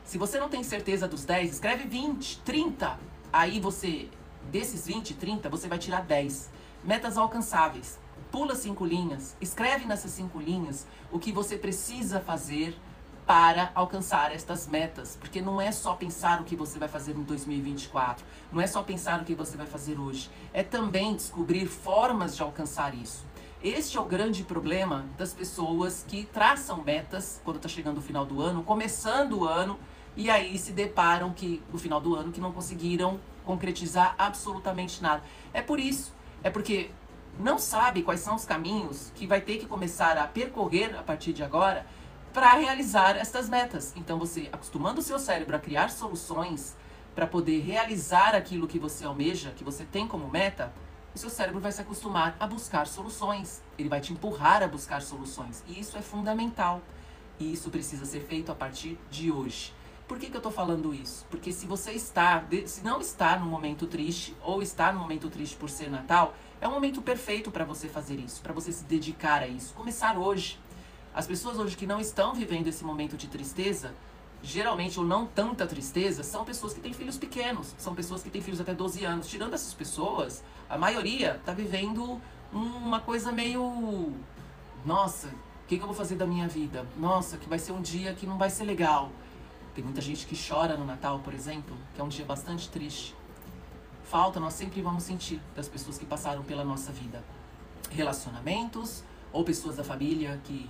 Se 0.04 0.18
você 0.18 0.38
não 0.38 0.50
tem 0.50 0.62
certeza 0.62 1.08
dos 1.08 1.24
10, 1.24 1.50
escreve 1.50 1.88
20, 1.88 2.40
30. 2.40 3.00
Aí 3.32 3.58
você, 3.58 4.10
desses 4.52 4.86
20, 4.86 5.14
30, 5.14 5.48
você 5.48 5.66
vai 5.66 5.78
tirar 5.78 6.02
10. 6.02 6.50
Metas 6.84 7.16
alcançáveis. 7.16 7.98
Pula 8.30 8.54
cinco 8.54 8.84
linhas, 8.84 9.34
escreve 9.40 9.86
nessas 9.86 10.10
cinco 10.10 10.38
linhas 10.38 10.86
o 11.10 11.18
que 11.18 11.32
você 11.32 11.56
precisa 11.56 12.20
fazer 12.20 12.76
para 13.26 13.72
alcançar 13.74 14.30
estas 14.34 14.66
metas, 14.66 15.16
porque 15.18 15.40
não 15.40 15.58
é 15.58 15.72
só 15.72 15.94
pensar 15.94 16.42
o 16.42 16.44
que 16.44 16.54
você 16.54 16.78
vai 16.78 16.88
fazer 16.88 17.16
em 17.16 17.22
2024, 17.22 18.26
não 18.52 18.60
é 18.60 18.66
só 18.66 18.82
pensar 18.82 19.22
o 19.22 19.24
que 19.24 19.34
você 19.34 19.56
vai 19.56 19.66
fazer 19.66 19.98
hoje, 19.98 20.30
é 20.52 20.62
também 20.62 21.14
descobrir 21.14 21.66
formas 21.66 22.36
de 22.36 22.42
alcançar 22.42 22.94
isso. 22.94 23.27
Este 23.62 23.96
é 23.96 24.00
o 24.00 24.04
grande 24.04 24.44
problema 24.44 25.04
das 25.18 25.34
pessoas 25.34 26.04
que 26.06 26.24
traçam 26.26 26.80
metas 26.84 27.40
quando 27.44 27.56
está 27.56 27.68
chegando 27.68 27.98
o 27.98 28.00
final 28.00 28.24
do 28.24 28.40
ano, 28.40 28.62
começando 28.62 29.40
o 29.40 29.44
ano, 29.44 29.76
e 30.16 30.30
aí 30.30 30.56
se 30.56 30.70
deparam 30.70 31.32
que 31.32 31.60
no 31.72 31.76
final 31.76 32.00
do 32.00 32.14
ano 32.14 32.30
que 32.30 32.40
não 32.40 32.52
conseguiram 32.52 33.18
concretizar 33.44 34.14
absolutamente 34.16 35.02
nada. 35.02 35.24
É 35.52 35.60
por 35.60 35.80
isso, 35.80 36.14
é 36.40 36.50
porque 36.50 36.92
não 37.36 37.58
sabe 37.58 38.04
quais 38.04 38.20
são 38.20 38.36
os 38.36 38.44
caminhos 38.44 39.10
que 39.16 39.26
vai 39.26 39.40
ter 39.40 39.58
que 39.58 39.66
começar 39.66 40.16
a 40.16 40.28
percorrer 40.28 40.96
a 40.96 41.02
partir 41.02 41.32
de 41.32 41.42
agora 41.42 41.84
para 42.32 42.52
realizar 42.52 43.16
estas 43.16 43.48
metas. 43.48 43.92
Então 43.96 44.20
você 44.20 44.48
acostumando 44.52 45.00
o 45.00 45.02
seu 45.02 45.18
cérebro 45.18 45.56
a 45.56 45.58
criar 45.58 45.90
soluções 45.90 46.76
para 47.12 47.26
poder 47.26 47.58
realizar 47.58 48.36
aquilo 48.36 48.68
que 48.68 48.78
você 48.78 49.04
almeja, 49.04 49.50
que 49.50 49.64
você 49.64 49.84
tem 49.84 50.06
como 50.06 50.30
meta, 50.30 50.72
seu 51.16 51.30
cérebro 51.30 51.60
vai 51.60 51.72
se 51.72 51.80
acostumar 51.80 52.36
a 52.38 52.46
buscar 52.46 52.86
soluções. 52.86 53.62
Ele 53.78 53.88
vai 53.88 54.00
te 54.00 54.12
empurrar 54.12 54.62
a 54.62 54.68
buscar 54.68 55.00
soluções. 55.00 55.64
E 55.66 55.80
isso 55.80 55.96
é 55.96 56.02
fundamental. 56.02 56.82
E 57.38 57.52
isso 57.52 57.70
precisa 57.70 58.04
ser 58.04 58.20
feito 58.20 58.52
a 58.52 58.54
partir 58.54 58.98
de 59.10 59.30
hoje. 59.30 59.72
Por 60.06 60.18
que, 60.18 60.30
que 60.30 60.34
eu 60.34 60.38
estou 60.38 60.50
falando 60.50 60.94
isso? 60.94 61.26
Porque 61.30 61.52
se 61.52 61.66
você 61.66 61.92
está, 61.92 62.42
se 62.66 62.82
não 62.82 63.00
está 63.00 63.38
no 63.38 63.44
momento 63.44 63.86
triste, 63.86 64.34
ou 64.42 64.62
está 64.62 64.90
no 64.90 64.98
momento 64.98 65.28
triste 65.28 65.54
por 65.56 65.68
ser 65.68 65.90
Natal, 65.90 66.34
é 66.60 66.66
um 66.66 66.72
momento 66.72 67.02
perfeito 67.02 67.50
para 67.50 67.64
você 67.64 67.88
fazer 67.88 68.18
isso, 68.18 68.40
para 68.40 68.54
você 68.54 68.72
se 68.72 68.84
dedicar 68.84 69.42
a 69.42 69.46
isso. 69.46 69.74
Começar 69.74 70.16
hoje. 70.16 70.58
As 71.14 71.26
pessoas 71.26 71.58
hoje 71.58 71.76
que 71.76 71.86
não 71.86 72.00
estão 72.00 72.34
vivendo 72.34 72.68
esse 72.68 72.84
momento 72.84 73.16
de 73.16 73.28
tristeza, 73.28 73.94
geralmente, 74.42 74.98
ou 74.98 75.04
não 75.04 75.26
tanta 75.26 75.66
tristeza, 75.66 76.22
são 76.22 76.44
pessoas 76.44 76.72
que 76.72 76.80
têm 76.80 76.92
filhos 76.92 77.16
pequenos, 77.16 77.74
são 77.78 77.94
pessoas 77.94 78.22
que 78.22 78.30
têm 78.30 78.40
filhos 78.40 78.60
até 78.60 78.74
12 78.74 79.04
anos. 79.04 79.28
Tirando 79.28 79.54
essas 79.54 79.74
pessoas, 79.74 80.42
a 80.68 80.78
maioria 80.78 81.36
está 81.36 81.52
vivendo 81.52 82.20
uma 82.52 83.00
coisa 83.00 83.32
meio. 83.32 84.12
Nossa, 84.84 85.28
o 85.28 85.66
que, 85.68 85.76
que, 85.76 85.82
eu 85.82 85.86
vou 85.86 85.96
fazer 85.96 86.16
da 86.16 86.26
minha 86.26 86.48
vida? 86.48 86.86
Nossa, 86.96 87.36
que 87.36 87.48
vai 87.48 87.58
ser 87.58 87.72
um 87.72 87.82
dia 87.82 88.14
que 88.14 88.26
não 88.26 88.38
vai 88.38 88.50
ser 88.50 88.64
legal. 88.64 89.10
Tem 89.74 89.84
muita 89.84 90.00
gente 90.00 90.26
que 90.26 90.36
chora 90.36 90.76
no 90.76 90.84
Natal, 90.84 91.20
por 91.20 91.34
exemplo, 91.34 91.76
que 91.94 92.00
é 92.00 92.04
um 92.04 92.08
dia 92.08 92.24
bastante 92.24 92.68
triste. 92.68 93.14
Falta 94.04 94.40
nós 94.40 94.54
sempre 94.54 94.80
vamos 94.80 95.02
sentir 95.02 95.40
das 95.54 95.68
pessoas 95.68 95.98
que 95.98 96.06
passaram 96.06 96.42
pela 96.42 96.64
nossa 96.64 96.90
vida. 96.90 97.22
Relacionamentos, 97.90 99.04
ou 99.32 99.44
pessoas 99.44 99.76
da 99.76 99.84
família 99.84 100.40
que 100.44 100.68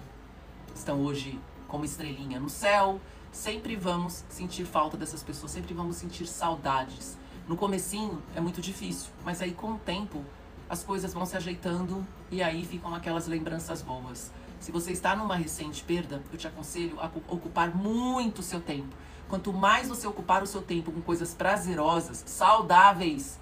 estão 0.74 1.00
hoje 1.00 1.38
como 1.68 1.84
estrelinha 1.84 2.40
no 2.40 2.48
céu. 2.48 3.00
Sempre 3.32 3.76
vamos 3.76 4.24
sentir 4.28 4.64
falta 4.64 4.96
dessas 4.96 5.22
pessoas, 5.22 5.52
sempre 5.52 5.74
vamos 5.74 5.96
sentir 5.96 6.26
saudades. 6.26 7.16
No 7.46 7.56
comecinho 7.56 8.22
é 8.34 8.40
muito 8.40 8.60
difícil, 8.60 9.10
mas 9.24 9.40
aí 9.40 9.52
com 9.52 9.72
o 9.72 9.78
tempo 9.78 10.24
as 10.68 10.82
coisas 10.82 11.14
vão 11.14 11.24
se 11.24 11.36
ajeitando 11.36 12.06
e 12.30 12.42
aí 12.42 12.64
ficam 12.64 12.94
aquelas 12.94 13.26
lembranças 13.26 13.80
boas. 13.80 14.30
Se 14.60 14.72
você 14.72 14.92
está 14.92 15.14
numa 15.14 15.36
recente 15.36 15.84
perda, 15.84 16.22
eu 16.32 16.38
te 16.38 16.46
aconselho 16.46 16.98
a 17.00 17.06
ocupar 17.06 17.74
muito 17.74 18.40
o 18.40 18.42
seu 18.42 18.60
tempo. 18.60 18.94
Quanto 19.28 19.52
mais 19.52 19.88
você 19.88 20.06
ocupar 20.06 20.42
o 20.42 20.46
seu 20.46 20.60
tempo 20.60 20.90
com 20.90 21.00
coisas 21.00 21.32
prazerosas, 21.32 22.24
saudáveis, 22.26 23.38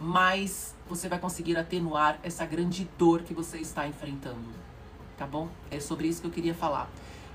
mais 0.00 0.74
você 0.88 1.08
vai 1.08 1.18
conseguir 1.18 1.56
atenuar 1.56 2.18
essa 2.22 2.44
grande 2.44 2.88
dor 2.98 3.22
que 3.22 3.34
você 3.34 3.58
está 3.58 3.86
enfrentando. 3.86 4.68
Tá 5.16 5.26
bom? 5.26 5.48
É 5.70 5.80
sobre 5.80 6.06
isso 6.06 6.20
que 6.20 6.26
eu 6.26 6.30
queria 6.30 6.54
falar. 6.54 6.88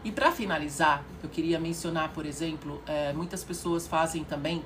E 0.03 0.11
para 0.11 0.31
finalizar, 0.31 1.03
eu 1.23 1.29
queria 1.29 1.59
mencionar, 1.59 2.09
por 2.09 2.25
exemplo, 2.25 2.81
é, 2.85 3.13
muitas 3.13 3.43
pessoas 3.43 3.87
fazem 3.87 4.23
também 4.23 4.61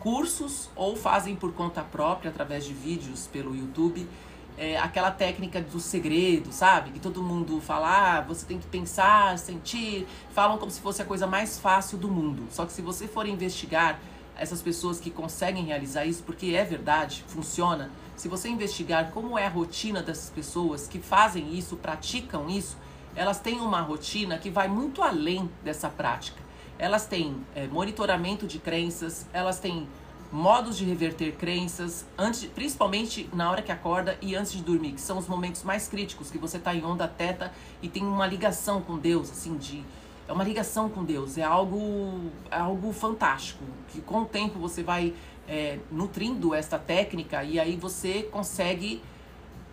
cursos 0.00 0.70
ou 0.74 0.96
fazem 0.96 1.36
por 1.36 1.52
conta 1.52 1.82
própria, 1.82 2.30
através 2.30 2.64
de 2.64 2.72
vídeos 2.72 3.26
pelo 3.26 3.54
YouTube, 3.54 4.08
é, 4.56 4.78
aquela 4.78 5.10
técnica 5.10 5.60
do 5.60 5.78
segredo, 5.78 6.52
sabe? 6.52 6.90
Que 6.90 6.98
todo 6.98 7.22
mundo 7.22 7.60
fala, 7.60 8.18
ah, 8.18 8.20
você 8.22 8.46
tem 8.46 8.58
que 8.58 8.66
pensar, 8.66 9.38
sentir, 9.38 10.06
falam 10.32 10.56
como 10.56 10.70
se 10.70 10.80
fosse 10.80 11.02
a 11.02 11.04
coisa 11.04 11.26
mais 11.26 11.58
fácil 11.58 11.98
do 11.98 12.08
mundo. 12.08 12.46
Só 12.50 12.64
que 12.64 12.72
se 12.72 12.80
você 12.80 13.06
for 13.06 13.26
investigar 13.26 14.00
essas 14.36 14.62
pessoas 14.62 14.98
que 14.98 15.10
conseguem 15.10 15.64
realizar 15.64 16.06
isso, 16.06 16.22
porque 16.22 16.54
é 16.54 16.64
verdade, 16.64 17.24
funciona, 17.28 17.90
se 18.16 18.28
você 18.28 18.48
investigar 18.48 19.10
como 19.10 19.38
é 19.38 19.46
a 19.46 19.50
rotina 19.50 20.02
dessas 20.02 20.30
pessoas 20.30 20.88
que 20.88 20.98
fazem 20.98 21.56
isso, 21.56 21.76
praticam 21.76 22.48
isso, 22.48 22.76
elas 23.18 23.40
têm 23.40 23.60
uma 23.60 23.80
rotina 23.80 24.38
que 24.38 24.48
vai 24.48 24.68
muito 24.68 25.02
além 25.02 25.50
dessa 25.64 25.88
prática. 25.88 26.40
Elas 26.78 27.04
têm 27.04 27.44
é, 27.52 27.66
monitoramento 27.66 28.46
de 28.46 28.60
crenças, 28.60 29.26
elas 29.32 29.58
têm 29.58 29.88
modos 30.30 30.78
de 30.78 30.84
reverter 30.84 31.32
crenças, 31.32 32.06
antes, 32.16 32.44
principalmente 32.44 33.28
na 33.32 33.50
hora 33.50 33.60
que 33.60 33.72
acorda 33.72 34.16
e 34.22 34.36
antes 34.36 34.52
de 34.52 34.62
dormir, 34.62 34.92
que 34.92 35.00
são 35.00 35.18
os 35.18 35.26
momentos 35.26 35.64
mais 35.64 35.88
críticos, 35.88 36.30
que 36.30 36.38
você 36.38 36.58
está 36.58 36.72
em 36.72 36.84
onda 36.84 37.08
teta 37.08 37.52
e 37.82 37.88
tem 37.88 38.04
uma 38.04 38.24
ligação 38.24 38.80
com 38.80 38.96
Deus, 38.96 39.32
assim, 39.32 39.56
de 39.56 39.84
é 40.28 40.32
uma 40.32 40.44
ligação 40.44 40.88
com 40.88 41.02
Deus, 41.02 41.38
é 41.38 41.42
algo, 41.42 42.30
é 42.50 42.58
algo 42.58 42.92
fantástico, 42.92 43.64
que 43.88 44.00
com 44.00 44.20
o 44.20 44.26
tempo 44.26 44.60
você 44.60 44.80
vai 44.80 45.12
é, 45.48 45.80
nutrindo 45.90 46.54
esta 46.54 46.78
técnica 46.78 47.42
e 47.42 47.58
aí 47.58 47.74
você 47.74 48.24
consegue 48.30 49.02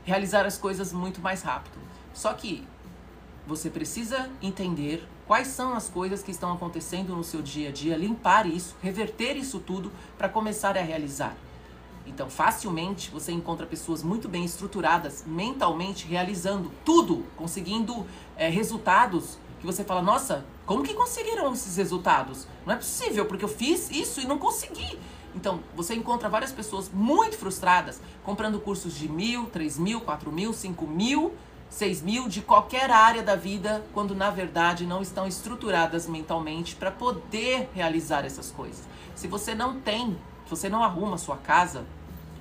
realizar 0.03 0.47
as 0.47 0.57
coisas 0.57 0.91
muito 0.91 1.21
mais 1.21 1.43
rápido. 1.43 1.77
Só 2.13 2.33
que 2.33 2.65
você 3.47 3.69
precisa 3.69 4.29
entender 4.41 5.07
quais 5.27 5.47
são 5.47 5.73
as 5.73 5.89
coisas 5.89 6.23
que 6.23 6.31
estão 6.31 6.51
acontecendo 6.51 7.15
no 7.15 7.23
seu 7.23 7.41
dia 7.41 7.69
a 7.69 7.71
dia, 7.71 7.95
limpar 7.95 8.45
isso, 8.45 8.75
reverter 8.81 9.35
isso 9.35 9.59
tudo 9.59 9.91
para 10.17 10.29
começar 10.29 10.77
a 10.77 10.81
realizar. 10.81 11.35
Então, 12.05 12.29
facilmente 12.29 13.09
você 13.09 13.31
encontra 13.31 13.65
pessoas 13.65 14.03
muito 14.03 14.29
bem 14.29 14.45
estruturadas 14.45 15.23
mentalmente, 15.25 16.05
realizando 16.05 16.71
tudo, 16.83 17.25
conseguindo 17.35 18.05
é, 18.37 18.47
resultados 18.47 19.39
que 19.59 19.65
você 19.65 19.83
fala: 19.83 20.01
nossa, 20.01 20.45
como 20.65 20.83
que 20.83 20.93
conseguiram 20.93 21.51
esses 21.53 21.77
resultados? 21.77 22.47
Não 22.65 22.73
é 22.73 22.77
possível, 22.77 23.25
porque 23.25 23.43
eu 23.43 23.49
fiz 23.49 23.89
isso 23.89 24.21
e 24.21 24.27
não 24.27 24.37
consegui. 24.37 24.99
Então, 25.35 25.59
você 25.75 25.95
encontra 25.95 26.29
várias 26.29 26.51
pessoas 26.51 26.89
muito 26.93 27.37
frustradas 27.37 27.99
comprando 28.23 28.59
cursos 28.59 28.95
de 28.95 29.09
mil, 29.09 29.47
três 29.47 29.77
mil, 29.77 29.99
quatro 29.99 30.31
mil, 30.31 30.53
cinco 30.53 30.87
mil 30.87 31.33
6 31.69 32.01
mil 32.01 32.27
de 32.29 32.41
qualquer 32.41 32.89
área 32.89 33.21
da 33.21 33.35
vida, 33.35 33.83
quando 33.93 34.15
na 34.15 34.29
verdade 34.29 34.85
não 34.85 35.01
estão 35.01 35.27
estruturadas 35.27 36.07
mentalmente 36.07 36.75
para 36.75 36.91
poder 36.91 37.69
realizar 37.73 38.25
essas 38.25 38.51
coisas. 38.51 38.87
Se 39.15 39.27
você 39.27 39.53
não 39.53 39.79
tem, 39.79 40.17
se 40.45 40.49
você 40.49 40.69
não 40.69 40.83
arruma 40.83 41.15
a 41.15 41.17
sua 41.17 41.37
casa, 41.37 41.85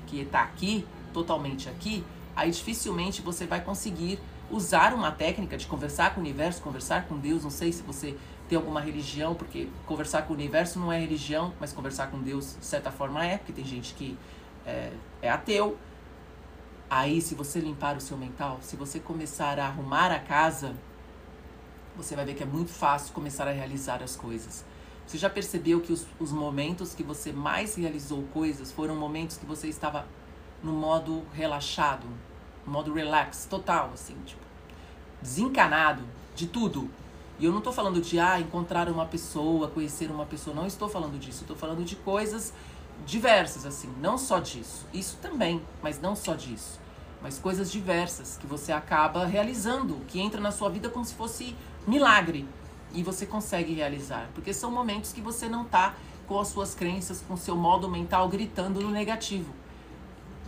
que 0.07 0.21
está 0.21 0.43
aqui, 0.43 0.87
totalmente 1.12 1.69
aqui, 1.69 2.04
aí 2.37 2.50
dificilmente 2.50 3.23
você 3.23 3.47
vai 3.47 3.61
conseguir 3.61 4.21
usar 4.50 4.93
uma 4.93 5.11
técnica 5.11 5.57
de 5.57 5.66
conversar 5.66 6.14
com 6.14 6.21
o 6.21 6.23
universo, 6.23 6.62
conversar 6.62 7.07
com 7.07 7.19
Deus. 7.19 7.43
Não 7.43 7.50
sei 7.50 7.73
se 7.73 7.83
você 7.83 8.16
tem 8.49 8.57
alguma 8.57 8.81
religião, 8.81 9.35
porque 9.35 9.69
conversar 9.87 10.23
com 10.23 10.33
o 10.33 10.37
universo 10.37 10.78
não 10.78 10.93
é 10.93 10.99
religião, 10.99 11.52
mas 11.59 11.73
conversar 11.73 12.09
com 12.09 12.19
Deus 12.21 12.57
de 12.59 12.66
certa 12.66 12.90
forma 12.90 13.25
é, 13.25 13.38
porque 13.38 13.52
tem 13.52 13.64
gente 13.64 13.95
que 13.95 14.16
é, 14.66 14.93
é 15.23 15.31
ateu 15.31 15.76
Aí, 16.97 17.21
se 17.21 17.35
você 17.35 17.59
limpar 17.59 17.97
o 17.97 18.01
seu 18.01 18.17
mental, 18.17 18.61
se 18.63 18.77
você 18.77 19.01
começar 19.01 19.59
a 19.59 19.67
arrumar 19.67 20.13
a 20.13 20.21
casa, 20.21 20.77
você 21.97 22.15
vai 22.15 22.25
ver 22.25 22.35
que 22.35 22.45
é 22.45 22.47
muito 22.47 22.71
fácil 22.71 23.13
começar 23.13 23.49
a 23.49 23.51
realizar 23.51 24.01
as 24.01 24.15
coisas. 24.15 24.65
Você 25.05 25.19
já 25.19 25.29
percebeu 25.29 25.81
que 25.81 25.93
os, 25.93 26.07
os 26.21 26.31
momentos 26.31 26.95
que 26.95 27.03
você 27.03 27.33
mais 27.33 27.75
realizou 27.75 28.23
coisas 28.33 28.71
foram 28.71 28.95
momentos 28.95 29.37
que 29.37 29.45
você 29.45 29.67
estava 29.67 30.07
no 30.63 30.73
modo 30.73 31.25
relaxado, 31.33 32.07
no 32.65 32.71
modo 32.71 32.93
relax, 32.93 33.45
total, 33.51 33.91
assim, 33.93 34.15
tipo, 34.25 34.45
desencanado 35.21 36.05
de 36.37 36.47
tudo. 36.47 36.89
E 37.41 37.45
eu 37.45 37.51
não 37.51 37.59
estou 37.59 37.73
falando 37.73 38.01
de 38.01 38.21
ah, 38.21 38.39
encontrar 38.39 38.89
uma 38.89 39.05
pessoa, 39.05 39.67
conhecer 39.67 40.13
uma 40.13 40.27
pessoa, 40.27 40.55
não 40.55 40.65
estou 40.65 40.89
falando 40.89 41.19
disso. 41.19 41.41
Estou 41.41 41.57
falando 41.57 41.85
de 41.85 41.97
coisas 41.97 42.53
diversas, 43.05 43.67
assim, 43.67 43.93
não 44.01 44.17
só 44.17 44.39
disso. 44.39 44.87
Isso 44.95 45.19
também, 45.21 45.61
mas 45.83 46.01
não 46.01 46.15
só 46.15 46.37
disso. 46.37 46.84
Mas 47.25 47.38
coisas 47.38 47.73
diversas 47.73 48.37
que 48.37 48.47
você 48.47 48.71
acaba 48.71 49.25
realizando, 49.25 49.97
que 50.09 50.21
entra 50.21 50.38
na 50.43 50.52
sua 50.52 50.69
vida 50.69 50.90
como 50.90 51.07
se 51.07 51.14
fosse 51.14 51.57
milagre. 51.87 52.47
E 52.93 53.02
você 53.02 53.25
consegue 53.25 53.73
realizar. 53.73 54.28
Porque 54.35 54.52
são 54.52 54.71
momentos 54.71 55.11
que 55.11 55.23
você 55.23 55.49
não 55.49 55.64
tá 55.64 55.95
com 56.26 56.38
as 56.38 56.49
suas 56.49 56.75
crenças, 56.75 57.25
com 57.26 57.35
seu 57.35 57.57
modo 57.57 57.88
mental 57.88 58.28
gritando 58.28 58.83
no 58.83 58.90
negativo. 58.90 59.54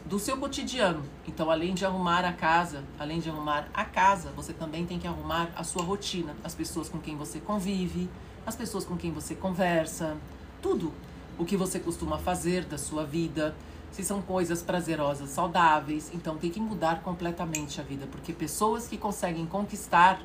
Do 0.05 0.19
seu 0.19 0.37
cotidiano. 0.37 1.03
Então, 1.27 1.51
além 1.51 1.73
de 1.73 1.87
arrumar 1.87 2.27
a 2.27 2.33
casa, 2.35 2.85
além 2.99 3.21
de 3.21 3.31
arrumar 3.31 3.69
a 3.73 3.85
casa, 3.87 4.31
você 4.37 4.53
também 4.53 4.85
tem 4.85 4.99
que 4.99 5.09
arrumar 5.09 5.49
a 5.57 5.65
sua 5.65 5.83
rotina. 5.83 6.37
As 6.45 6.55
pessoas 6.55 6.91
com 6.91 6.99
quem 6.99 7.17
você 7.17 7.41
convive, 7.41 8.07
as 8.47 8.55
pessoas 8.55 8.85
com 8.85 8.99
quem 8.99 9.11
você 9.11 9.35
conversa, 9.35 10.15
tudo 10.61 10.93
o 11.39 11.45
que 11.47 11.57
você 11.57 11.81
costuma 11.81 12.19
fazer 12.19 12.67
da 12.67 12.77
sua 12.77 13.03
vida, 13.03 13.57
se 13.97 14.05
são 14.05 14.21
coisas 14.21 14.63
prazerosas, 14.63 15.31
saudáveis. 15.31 16.11
Então 16.13 16.37
tem 16.37 16.51
que 16.51 16.61
mudar 16.61 17.01
completamente 17.01 17.81
a 17.81 17.83
vida, 17.83 18.07
porque 18.07 18.31
pessoas 18.31 18.87
que 18.87 18.99
conseguem 18.99 19.47
conquistar 19.47 20.21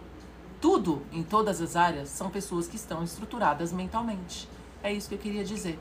tudo, 0.59 1.01
em 1.09 1.23
todas 1.23 1.61
as 1.61 1.77
áreas, 1.77 2.09
são 2.09 2.29
pessoas 2.29 2.67
que 2.67 2.75
estão 2.75 3.01
estruturadas 3.01 3.71
mentalmente. 3.71 4.45
É 4.83 4.91
isso 4.91 5.07
que 5.07 5.15
eu 5.15 5.19
queria 5.19 5.45
dizer. 5.45 5.79